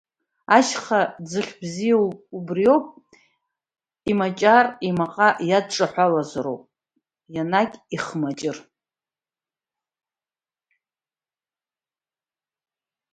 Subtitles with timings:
[0.57, 1.97] Ашьха ӡыхь бзиа,
[2.35, 2.85] убриоуп
[4.09, 6.61] имаҷар, имаҟа иадҿаҳәалоуп
[7.35, 8.57] ианагь ихмаҷыр.